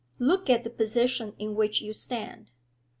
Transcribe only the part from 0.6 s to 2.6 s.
the position in which you stand.